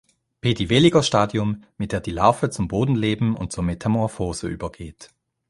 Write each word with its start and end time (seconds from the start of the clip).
Pediveliger-Stadium, 0.41 1.63
mit 1.77 1.91
der 1.91 1.99
die 1.99 2.09
Larve 2.09 2.49
zum 2.49 2.67
Bodenleben 2.67 3.35
und 3.35 3.51
zur 3.51 3.63
Metamorphose 3.63 4.47
übergeht. 4.47 5.09